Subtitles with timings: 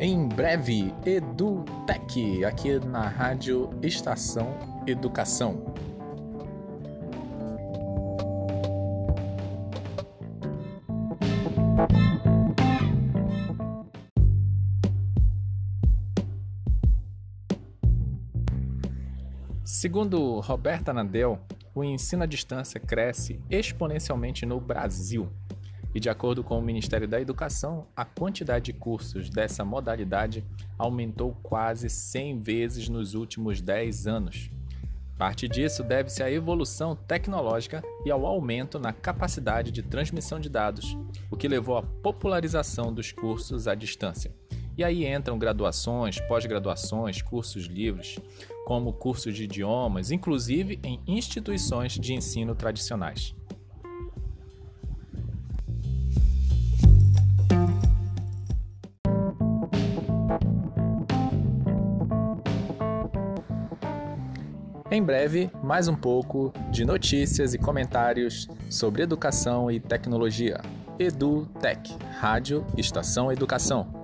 [0.00, 4.54] Em breve, EduTech, aqui na Rádio Estação
[4.86, 5.74] Educação.
[19.64, 21.38] Segundo Roberta Nadel,
[21.74, 25.28] o ensino à distância cresce exponencialmente no Brasil.
[25.94, 30.44] E de acordo com o Ministério da Educação, a quantidade de cursos dessa modalidade
[30.76, 34.50] aumentou quase 100 vezes nos últimos 10 anos.
[35.18, 40.96] Parte disso deve-se à evolução tecnológica e ao aumento na capacidade de transmissão de dados,
[41.28, 44.32] o que levou à popularização dos cursos à distância.
[44.76, 48.16] E aí entram graduações, pós-graduações, cursos livres,
[48.64, 53.34] como cursos de idiomas, inclusive em instituições de ensino tradicionais.
[64.90, 70.60] Em breve, mais um pouco de notícias e comentários sobre educação e tecnologia.
[70.98, 73.97] EduTech, Rádio Estação Educação.